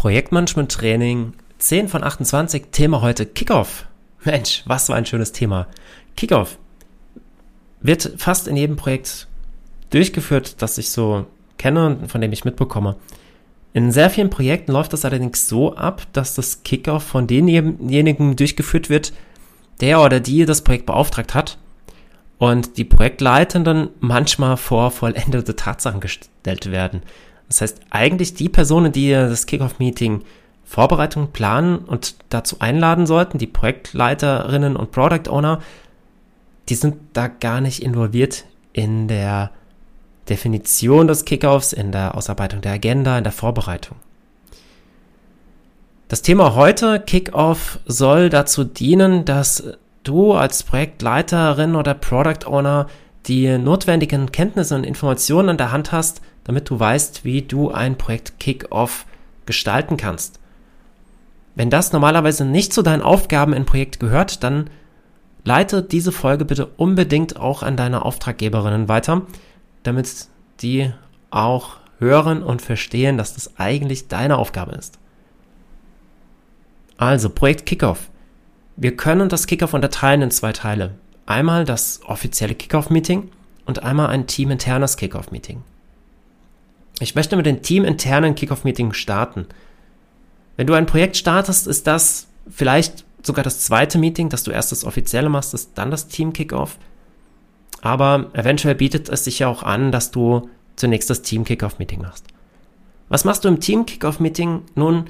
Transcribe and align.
Projektmanagement 0.00 0.72
Training 0.72 1.34
10 1.58 1.88
von 1.88 2.02
28, 2.02 2.68
Thema 2.72 3.02
heute 3.02 3.26
Kickoff. 3.26 3.86
Mensch, 4.24 4.62
was 4.64 4.86
für 4.86 4.94
ein 4.94 5.04
schönes 5.04 5.32
Thema. 5.32 5.66
Kickoff 6.16 6.56
wird 7.82 8.14
fast 8.16 8.48
in 8.48 8.56
jedem 8.56 8.76
Projekt 8.76 9.28
durchgeführt, 9.90 10.62
das 10.62 10.78
ich 10.78 10.90
so 10.90 11.26
kenne 11.58 11.84
und 11.84 12.10
von 12.10 12.22
dem 12.22 12.32
ich 12.32 12.46
mitbekomme. 12.46 12.96
In 13.74 13.92
sehr 13.92 14.08
vielen 14.08 14.30
Projekten 14.30 14.72
läuft 14.72 14.94
das 14.94 15.04
allerdings 15.04 15.46
so 15.48 15.76
ab, 15.76 16.06
dass 16.14 16.34
das 16.34 16.62
Kickoff 16.62 17.02
von 17.02 17.26
denjenigen 17.26 18.36
durchgeführt 18.36 18.88
wird, 18.88 19.12
der 19.82 20.00
oder 20.00 20.18
die 20.18 20.46
das 20.46 20.64
Projekt 20.64 20.86
beauftragt 20.86 21.34
hat 21.34 21.58
und 22.38 22.78
die 22.78 22.84
Projektleitenden 22.84 23.90
manchmal 24.00 24.56
vor 24.56 24.92
vollendete 24.92 25.56
Tatsachen 25.56 26.00
gestellt 26.00 26.70
werden. 26.70 27.02
Das 27.50 27.60
heißt, 27.60 27.80
eigentlich 27.90 28.34
die 28.34 28.48
Personen, 28.48 28.92
die 28.92 29.10
das 29.10 29.44
Kickoff-Meeting 29.44 30.22
Vorbereitung 30.64 31.32
planen 31.32 31.78
und 31.78 32.14
dazu 32.28 32.56
einladen 32.60 33.04
sollten, 33.04 33.38
die 33.38 33.48
Projektleiterinnen 33.48 34.76
und 34.76 34.92
Product 34.92 35.28
Owner, 35.28 35.60
die 36.68 36.76
sind 36.76 36.94
da 37.12 37.26
gar 37.26 37.60
nicht 37.60 37.82
involviert 37.82 38.44
in 38.72 39.08
der 39.08 39.50
Definition 40.28 41.08
des 41.08 41.24
Kickoffs, 41.24 41.72
in 41.72 41.90
der 41.90 42.16
Ausarbeitung 42.16 42.60
der 42.60 42.74
Agenda, 42.74 43.18
in 43.18 43.24
der 43.24 43.32
Vorbereitung. 43.32 43.96
Das 46.06 46.22
Thema 46.22 46.54
heute, 46.54 47.00
Kickoff, 47.00 47.80
soll 47.84 48.28
dazu 48.28 48.62
dienen, 48.62 49.24
dass 49.24 49.64
du 50.04 50.34
als 50.34 50.62
Projektleiterin 50.62 51.74
oder 51.74 51.94
Product 51.94 52.46
Owner 52.46 52.86
die 53.26 53.58
notwendigen 53.58 54.30
Kenntnisse 54.30 54.76
und 54.76 54.84
Informationen 54.84 55.48
an 55.48 55.58
der 55.58 55.72
Hand 55.72 55.90
hast, 55.90 56.20
damit 56.50 56.68
du 56.68 56.80
weißt, 56.80 57.24
wie 57.24 57.42
du 57.42 57.70
ein 57.70 57.96
Projekt 57.96 58.40
Kickoff 58.40 59.06
gestalten 59.46 59.96
kannst. 59.96 60.40
Wenn 61.54 61.70
das 61.70 61.92
normalerweise 61.92 62.44
nicht 62.44 62.72
zu 62.72 62.82
deinen 62.82 63.02
Aufgaben 63.02 63.52
im 63.52 63.66
Projekt 63.66 64.00
gehört, 64.00 64.42
dann 64.42 64.68
leite 65.44 65.80
diese 65.80 66.10
Folge 66.10 66.44
bitte 66.44 66.66
unbedingt 66.66 67.36
auch 67.36 67.62
an 67.62 67.76
deine 67.76 68.04
Auftraggeberinnen 68.04 68.88
weiter, 68.88 69.22
damit 69.84 70.26
die 70.60 70.92
auch 71.30 71.76
hören 72.00 72.42
und 72.42 72.62
verstehen, 72.62 73.16
dass 73.16 73.34
das 73.34 73.56
eigentlich 73.56 74.08
deine 74.08 74.36
Aufgabe 74.36 74.72
ist. 74.72 74.98
Also, 76.96 77.30
Projekt 77.30 77.64
Kickoff. 77.64 78.10
Wir 78.74 78.96
können 78.96 79.28
das 79.28 79.46
Kickoff 79.46 79.72
unterteilen 79.72 80.22
in 80.22 80.30
zwei 80.32 80.52
Teile. 80.52 80.96
Einmal 81.26 81.64
das 81.64 82.00
offizielle 82.06 82.56
Kickoff-Meeting 82.56 83.30
und 83.66 83.84
einmal 83.84 84.08
ein 84.08 84.26
teaminternes 84.26 84.96
Kickoff-Meeting. 84.96 85.62
Ich 86.98 87.14
möchte 87.14 87.36
mit 87.36 87.46
dem 87.46 87.62
teaminternen 87.62 88.34
Kickoff-Meeting 88.34 88.92
starten. 88.92 89.46
Wenn 90.56 90.66
du 90.66 90.74
ein 90.74 90.86
Projekt 90.86 91.16
startest, 91.16 91.66
ist 91.66 91.86
das 91.86 92.26
vielleicht 92.50 93.04
sogar 93.22 93.44
das 93.44 93.60
zweite 93.60 93.98
Meeting, 93.98 94.28
dass 94.28 94.44
du 94.44 94.50
erst 94.50 94.72
das 94.72 94.84
offizielle 94.84 95.28
machst, 95.28 95.54
ist 95.54 95.72
dann 95.76 95.90
das 95.90 96.08
Team-Kickoff. 96.08 96.78
Aber 97.82 98.26
eventuell 98.32 98.74
bietet 98.74 99.08
es 99.08 99.24
sich 99.24 99.38
ja 99.38 99.48
auch 99.48 99.62
an, 99.62 99.92
dass 99.92 100.10
du 100.10 100.48
zunächst 100.76 101.08
das 101.10 101.22
Team-Kickoff-Meeting 101.22 102.02
machst. 102.02 102.26
Was 103.08 103.24
machst 103.24 103.44
du 103.44 103.48
im 103.48 103.60
Team-Kickoff-Meeting? 103.60 104.62
Nun, 104.74 105.06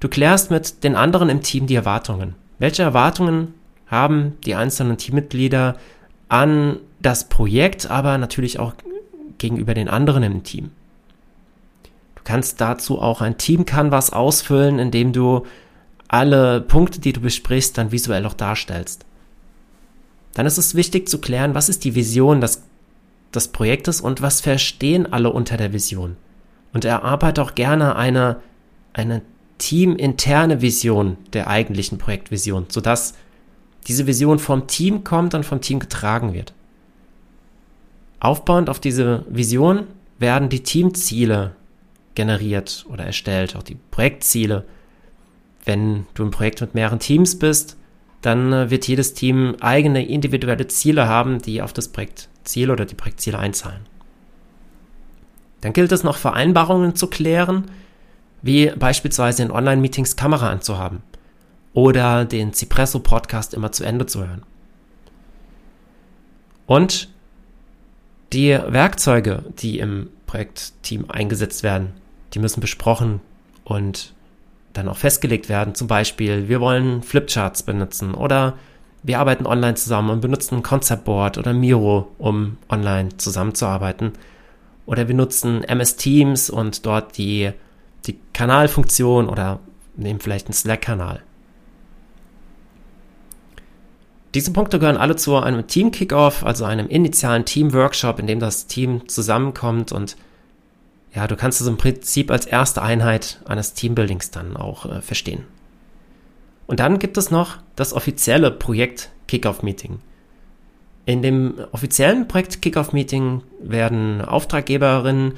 du 0.00 0.08
klärst 0.08 0.50
mit 0.50 0.84
den 0.84 0.96
anderen 0.96 1.28
im 1.28 1.42
Team 1.42 1.66
die 1.66 1.74
Erwartungen. 1.74 2.34
Welche 2.58 2.82
Erwartungen 2.82 3.54
haben 3.86 4.36
die 4.44 4.54
einzelnen 4.54 4.98
Teammitglieder 4.98 5.76
an 6.28 6.78
das 7.00 7.28
Projekt, 7.28 7.90
aber 7.90 8.18
natürlich 8.18 8.58
auch 8.58 8.74
gegenüber 9.38 9.74
den 9.74 9.88
anderen 9.88 10.22
im 10.22 10.42
Team? 10.42 10.70
Kannst 12.30 12.60
dazu 12.60 13.02
auch 13.02 13.22
ein 13.22 13.38
Team-Canvas 13.38 14.12
ausfüllen, 14.12 14.78
indem 14.78 15.12
du 15.12 15.46
alle 16.06 16.60
Punkte, 16.60 17.00
die 17.00 17.12
du 17.12 17.20
besprichst, 17.20 17.76
dann 17.76 17.90
visuell 17.90 18.24
auch 18.24 18.34
darstellst. 18.34 19.04
Dann 20.34 20.46
ist 20.46 20.56
es 20.56 20.76
wichtig 20.76 21.08
zu 21.08 21.20
klären, 21.20 21.56
was 21.56 21.68
ist 21.68 21.82
die 21.82 21.96
Vision 21.96 22.40
des, 22.40 22.62
des 23.34 23.48
Projektes 23.48 24.00
und 24.00 24.22
was 24.22 24.40
verstehen 24.40 25.12
alle 25.12 25.32
unter 25.32 25.56
der 25.56 25.72
Vision. 25.72 26.16
Und 26.72 26.84
erarbeite 26.84 27.42
auch 27.42 27.56
gerne 27.56 27.96
eine, 27.96 28.36
eine 28.92 29.22
teaminterne 29.58 30.62
Vision 30.62 31.16
der 31.32 31.48
eigentlichen 31.48 31.98
Projektvision, 31.98 32.66
sodass 32.68 33.14
diese 33.88 34.06
Vision 34.06 34.38
vom 34.38 34.68
Team 34.68 35.02
kommt 35.02 35.34
und 35.34 35.44
vom 35.44 35.60
Team 35.60 35.80
getragen 35.80 36.32
wird. 36.32 36.52
Aufbauend 38.20 38.70
auf 38.70 38.78
diese 38.78 39.24
Vision 39.28 39.88
werden 40.20 40.48
die 40.48 40.62
Teamziele 40.62 41.56
generiert 42.20 42.84
oder 42.90 43.04
erstellt, 43.04 43.56
auch 43.56 43.62
die 43.62 43.78
Projektziele. 43.90 44.66
Wenn 45.64 46.06
du 46.12 46.22
ein 46.22 46.30
Projekt 46.30 46.60
mit 46.60 46.74
mehreren 46.74 46.98
Teams 46.98 47.38
bist, 47.38 47.78
dann 48.20 48.52
äh, 48.52 48.68
wird 48.68 48.86
jedes 48.86 49.14
Team 49.14 49.56
eigene 49.60 50.06
individuelle 50.06 50.68
Ziele 50.68 51.08
haben, 51.08 51.40
die 51.40 51.62
auf 51.62 51.72
das 51.72 51.88
Projektziel 51.88 52.70
oder 52.70 52.84
die 52.84 52.94
Projektziele 52.94 53.38
einzahlen. 53.38 53.86
Dann 55.62 55.72
gilt 55.72 55.92
es 55.92 56.04
noch 56.04 56.18
Vereinbarungen 56.18 56.94
zu 56.94 57.06
klären, 57.06 57.70
wie 58.42 58.70
beispielsweise 58.70 59.42
in 59.42 59.50
Online-Meetings 59.50 60.16
Kamera 60.16 60.50
anzuhaben 60.50 61.02
oder 61.72 62.26
den 62.26 62.52
Cipresso-Podcast 62.52 63.54
immer 63.54 63.72
zu 63.72 63.84
Ende 63.84 64.04
zu 64.04 64.20
hören. 64.20 64.42
Und 66.66 67.08
die 68.34 68.50
Werkzeuge, 68.50 69.42
die 69.58 69.78
im 69.78 70.10
Projektteam 70.26 71.06
eingesetzt 71.08 71.62
werden, 71.62 71.94
die 72.34 72.38
müssen 72.38 72.60
besprochen 72.60 73.20
und 73.64 74.14
dann 74.72 74.88
auch 74.88 74.96
festgelegt 74.96 75.48
werden. 75.48 75.74
Zum 75.74 75.88
Beispiel, 75.88 76.48
wir 76.48 76.60
wollen 76.60 77.02
Flipcharts 77.02 77.62
benutzen 77.62 78.14
oder 78.14 78.54
wir 79.02 79.18
arbeiten 79.18 79.46
online 79.46 79.74
zusammen 79.74 80.10
und 80.10 80.20
benutzen 80.20 80.56
ein 80.56 80.62
Concept 80.62 81.04
Board 81.04 81.38
oder 81.38 81.52
Miro, 81.52 82.08
um 82.18 82.58
online 82.68 83.16
zusammenzuarbeiten. 83.16 84.12
Oder 84.86 85.08
wir 85.08 85.14
nutzen 85.14 85.64
MS 85.64 85.96
Teams 85.96 86.50
und 86.50 86.84
dort 86.84 87.16
die 87.16 87.52
die 88.06 88.18
Kanalfunktion 88.32 89.28
oder 89.28 89.60
nehmen 89.96 90.20
vielleicht 90.20 90.46
einen 90.46 90.54
Slack-Kanal. 90.54 91.22
Diese 94.34 94.52
Punkte 94.52 94.78
gehören 94.78 94.96
alle 94.96 95.16
zu 95.16 95.36
einem 95.36 95.66
Team-Kickoff, 95.66 96.44
also 96.44 96.64
einem 96.64 96.88
initialen 96.88 97.44
Team-Workshop, 97.44 98.20
in 98.20 98.26
dem 98.28 98.38
das 98.38 98.66
Team 98.66 99.08
zusammenkommt 99.08 99.90
und 99.90 100.16
ja, 101.14 101.26
du 101.26 101.36
kannst 101.36 101.60
es 101.60 101.66
im 101.66 101.76
Prinzip 101.76 102.30
als 102.30 102.46
erste 102.46 102.82
Einheit 102.82 103.40
eines 103.44 103.74
Teambuildings 103.74 104.30
dann 104.30 104.56
auch 104.56 104.86
äh, 104.86 105.00
verstehen. 105.00 105.44
Und 106.66 106.78
dann 106.78 107.00
gibt 107.00 107.18
es 107.18 107.30
noch 107.30 107.58
das 107.74 107.92
offizielle 107.92 108.50
Projekt 108.50 109.10
Kickoff 109.26 109.62
Meeting. 109.62 109.98
In 111.04 111.22
dem 111.22 111.54
offiziellen 111.72 112.28
Projekt 112.28 112.62
Kickoff 112.62 112.92
Meeting 112.92 113.42
werden 113.60 114.22
Auftraggeberinnen 114.22 115.34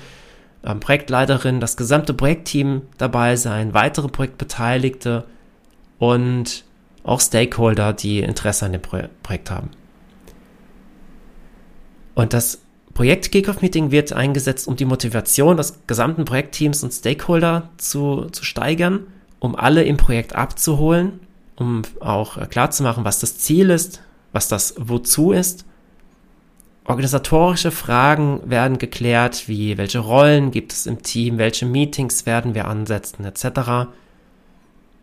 ähm, 0.64 0.80
Projektleiterin, 0.80 1.60
das 1.60 1.76
gesamte 1.76 2.12
Projektteam 2.12 2.82
dabei 2.98 3.36
sein, 3.36 3.72
weitere 3.72 4.08
Projektbeteiligte 4.08 5.24
und 5.98 6.64
auch 7.04 7.20
Stakeholder, 7.20 7.94
die 7.94 8.20
Interesse 8.20 8.66
an 8.66 8.72
dem 8.72 8.82
Pro 8.82 8.98
Projekt 9.22 9.50
haben. 9.50 9.70
Und 12.14 12.34
das 12.34 12.60
Projekt 12.94 13.32
Kickoff 13.32 13.62
Meeting 13.62 13.90
wird 13.90 14.12
eingesetzt, 14.12 14.68
um 14.68 14.76
die 14.76 14.84
Motivation 14.84 15.56
des 15.56 15.78
gesamten 15.86 16.24
Projektteams 16.24 16.82
und 16.82 16.92
Stakeholder 16.92 17.70
zu, 17.78 18.26
zu 18.32 18.44
steigern, 18.44 19.06
um 19.38 19.56
alle 19.56 19.82
im 19.84 19.96
Projekt 19.96 20.34
abzuholen, 20.34 21.20
um 21.56 21.82
auch 22.00 22.48
klarzumachen, 22.50 23.04
was 23.04 23.18
das 23.18 23.38
Ziel 23.38 23.70
ist, 23.70 24.02
was 24.32 24.48
das 24.48 24.74
Wozu 24.78 25.32
ist 25.32 25.64
Organisatorische 26.84 27.70
Fragen 27.70 28.40
werden 28.44 28.78
geklärt, 28.78 29.46
wie 29.46 29.78
welche 29.78 30.00
Rollen 30.00 30.50
gibt 30.50 30.72
es 30.72 30.86
im 30.86 31.02
Team, 31.02 31.38
welche 31.38 31.64
Meetings 31.64 32.26
werden 32.26 32.54
wir 32.54 32.66
ansetzen, 32.66 33.24
etc. 33.24 33.88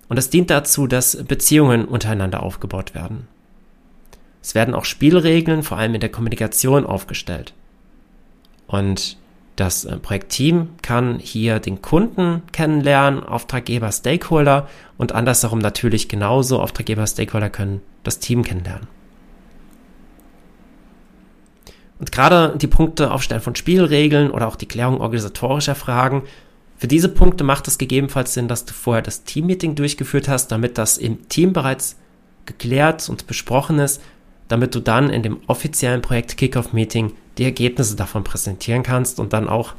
Und 0.10 0.18
es 0.20 0.30
dient 0.30 0.50
dazu, 0.50 0.88
dass 0.88 1.24
Beziehungen 1.24 1.86
untereinander 1.86 2.44
aufgebaut 2.44 2.96
werden. 2.96 3.30
Es 4.42 4.56
werden 4.56 4.74
auch 4.74 4.84
Spielregeln, 4.84 5.64
vor 5.64 5.78
allem 5.78 5.96
in 5.96 6.02
der 6.02 6.12
Kommunikation, 6.12 6.86
aufgestellt. 6.86 7.54
Und 8.70 9.18
das 9.56 9.84
äh, 9.84 9.98
Projektteam 9.98 10.70
kann 10.84 11.18
hier 11.18 11.60
den 11.60 11.82
Kunden 11.82 12.44
kennenlernen, 12.52 13.24
Auftraggeber, 13.24 13.92
Stakeholder 13.92 14.70
und 14.98 15.12
andersherum 15.12 15.58
natürlich 15.58 16.08
genauso 16.08 16.62
Auftraggeber, 16.62 17.08
Stakeholder 17.08 17.50
können 17.50 17.82
das 18.04 18.20
Team 18.20 18.44
kennenlernen. 18.44 18.88
Und 21.98 22.12
gerade 22.12 22.56
die 22.58 22.68
Punkte 22.68 23.12
Aufstellen 23.12 23.42
von 23.42 23.56
Spielregeln 23.56 24.30
oder 24.30 24.48
auch 24.48 24.56
die 24.56 24.68
Klärung 24.68 25.02
organisatorischer 25.02 25.76
Fragen, 25.76 26.24
für 26.78 26.88
diese 26.88 27.10
Punkte 27.10 27.44
macht 27.44 27.68
es 27.68 27.80
gegebenenfalls 27.80 28.36
Sinn, 28.36 28.48
dass 28.48 28.66
du 28.66 28.74
vorher 28.74 29.02
das 29.02 29.24
Teammeeting 29.24 29.74
durchgeführt 29.74 30.30
hast, 30.30 30.50
damit 30.50 30.78
das 30.78 31.00
im 31.00 31.28
Team 31.28 31.54
bereits 31.54 31.98
geklärt 32.46 33.10
und 33.10 33.26
besprochen 33.26 33.80
ist, 33.80 34.02
damit 34.48 34.76
du 34.76 34.80
dann 34.80 35.10
in 35.10 35.24
dem 35.24 35.40
offiziellen 35.48 36.02
Projekt 36.02 36.38
Kickoff 36.38 36.72
Meeting 36.72 37.14
die 37.40 37.46
Ergebnisse 37.46 37.96
davon 37.96 38.24
präsentieren 38.24 38.84
kannst 38.84 39.20
und 39.20 39.34
dann 39.34 39.48
auch 39.48 39.74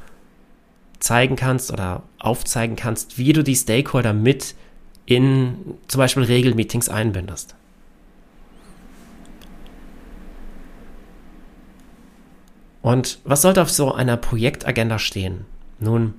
zeigen 0.99 1.37
kannst 1.37 1.73
oder 1.73 2.03
aufzeigen 2.19 2.77
kannst, 2.77 3.19
wie 3.19 3.33
du 3.33 3.45
die 3.45 3.55
Stakeholder 3.55 4.13
mit 4.13 4.55
in 5.07 5.57
zum 5.87 5.99
Beispiel 5.99 6.25
Regelmeetings 6.25 6.89
einbindest. 6.89 7.55
Und 12.83 13.19
was 13.25 13.43
sollte 13.43 13.61
auf 13.61 13.71
so 13.71 13.93
einer 13.93 14.17
Projektagenda 14.17 14.99
stehen? 14.99 15.45
Nun, 15.79 16.15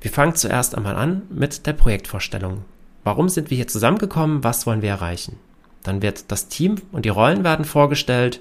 wir 0.00 0.12
fangen 0.12 0.36
zuerst 0.36 0.76
einmal 0.76 0.94
an 0.94 1.22
mit 1.28 1.66
der 1.66 1.72
Projektvorstellung. 1.72 2.64
Warum 3.02 3.28
sind 3.28 3.50
wir 3.50 3.56
hier 3.56 3.68
zusammengekommen? 3.68 4.44
Was 4.44 4.66
wollen 4.66 4.82
wir 4.82 4.90
erreichen? 4.90 5.38
Dann 5.82 6.02
wird 6.02 6.30
das 6.30 6.48
Team 6.48 6.76
und 6.92 7.04
die 7.04 7.10
Rollen 7.10 7.42
werden 7.42 7.64
vorgestellt, 7.64 8.40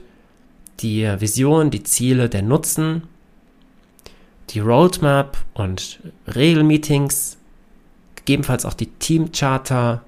die 0.79 1.03
Vision, 1.19 1.71
die 1.71 1.83
Ziele, 1.83 2.29
der 2.29 2.41
Nutzen, 2.41 3.03
die 4.49 4.59
Roadmap 4.59 5.37
und 5.53 5.99
Regelmeetings, 6.33 7.37
gegebenenfalls 8.15 8.65
auch 8.65 8.73
die 8.73 8.87
Teamcharter, 8.87 10.01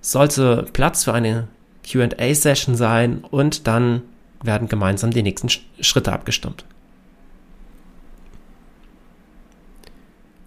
sollte 0.00 0.66
Platz 0.72 1.04
für 1.04 1.14
eine 1.14 1.48
QA-Session 1.90 2.76
sein 2.76 3.24
und 3.30 3.66
dann 3.66 4.02
werden 4.42 4.68
gemeinsam 4.68 5.10
die 5.10 5.22
nächsten 5.22 5.48
Schritte 5.80 6.12
abgestimmt. 6.12 6.64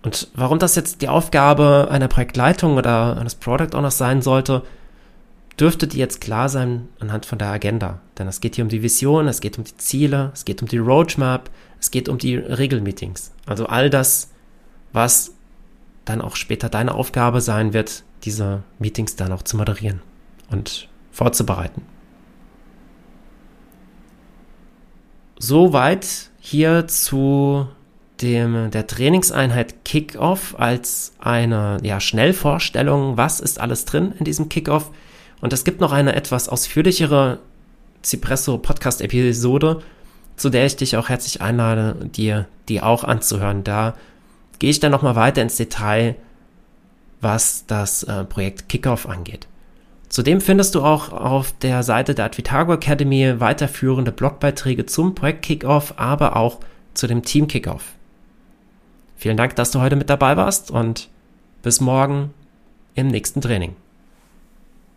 Und 0.02 0.30
warum 0.34 0.60
das 0.60 0.76
jetzt 0.76 1.02
die 1.02 1.10
Aufgabe 1.10 1.90
einer 1.92 2.08
Projektleitung 2.08 2.78
oder 2.78 3.18
eines 3.18 3.36
Product 3.36 3.76
Owners 3.76 3.98
sein 3.98 4.22
sollte, 4.22 4.64
dürfte 5.60 5.88
dir 5.88 6.00
jetzt 6.00 6.22
klar 6.22 6.50
sein 6.50 6.88
anhand 7.00 7.26
von 7.26 7.38
der 7.38 7.50
Agenda. 7.50 8.00
Denn 8.18 8.28
es 8.28 8.42
geht 8.42 8.56
hier 8.56 8.64
um 8.64 8.70
die 8.70 8.82
Vision, 8.82 9.28
es 9.28 9.42
geht 9.42 9.58
um 9.58 9.64
die 9.64 9.78
Ziele, 9.78 10.32
es 10.34 10.46
geht 10.46 10.62
um 10.62 10.68
die 10.68 10.78
Roadmap, 10.78 11.50
es 11.80 11.92
geht 11.92 12.08
um 12.10 12.18
die 12.18 12.36
Regelmeetings. 12.36 13.32
Also 13.46 13.66
all 13.66 13.90
das, 13.90 14.32
was 14.94 15.34
dann 16.06 16.22
auch 16.22 16.36
später 16.36 16.70
deine 16.70 16.94
Aufgabe 16.94 17.42
sein 17.42 17.74
wird, 17.74 18.04
diese 18.24 18.64
Meetings 18.80 19.16
dann 19.16 19.32
auch 19.32 19.44
zu 19.44 19.58
moderieren 19.58 20.02
und 20.50 20.88
vorzubereiten. 21.12 21.84
Soweit 25.38 26.32
hier 26.40 26.88
zu 26.88 27.68
dem, 28.22 28.72
der 28.72 28.88
Trainingseinheit 28.88 29.86
Kickoff 29.86 30.56
als 30.58 31.14
eine 31.20 31.78
ja, 31.84 32.00
Schnellvorstellung, 32.00 33.16
was 33.16 33.40
ist 33.40 33.60
alles 33.60 33.86
drin 33.86 34.14
in 34.20 34.26
diesem 34.26 34.50
Kickoff. 34.50 34.92
Und 35.42 35.54
es 35.54 35.64
gibt 35.64 35.82
noch 35.82 35.92
eine 35.92 36.16
etwas 36.16 36.50
ausführlichere 36.50 37.40
Cipresso 38.04 38.58
Podcast 38.58 39.02
Episode, 39.02 39.82
zu 40.36 40.50
der 40.50 40.66
ich 40.66 40.76
dich 40.76 40.98
auch 40.98 41.10
herzlich 41.10 41.42
einlade, 41.42 41.96
dir 42.16 42.48
die 42.68 42.82
auch 42.82 43.04
anzuhören. 43.04 43.64
Da 43.64 43.96
gehe 44.60 44.70
ich 44.70 44.80
dann 44.80 44.92
nochmal 44.92 45.16
weiter 45.16 45.42
ins 45.42 45.58
Detail, 45.58 46.16
was 47.22 47.66
das 47.68 48.04
äh, 48.04 48.24
Projekt 48.24 48.70
Kickoff 48.70 49.08
angeht. 49.08 49.48
Zudem 50.08 50.42
findest 50.42 50.76
du 50.76 50.82
auch 50.82 51.12
auf 51.12 51.54
der 51.62 51.84
Seite 51.84 52.16
der 52.16 52.26
Advitago 52.26 52.74
Academy 52.74 53.40
weiterführende 53.40 54.12
Blogbeiträge 54.12 54.86
zum 54.86 55.14
Projekt 55.14 55.44
Kickoff, 55.44 55.94
aber 55.98 56.36
auch 56.36 56.60
zu 56.94 57.06
dem 57.06 57.24
Team 57.24 57.48
Kickoff. 57.48 57.94
Vielen 59.18 59.38
Dank, 59.38 59.56
dass 59.56 59.72
du 59.72 59.82
heute 59.82 59.96
mit 59.96 60.10
dabei 60.10 60.36
warst 60.36 60.72
und 60.72 61.10
bis 61.62 61.82
morgen 61.82 62.34
im 62.96 63.08
nächsten 63.08 63.42
Training. 63.42 63.76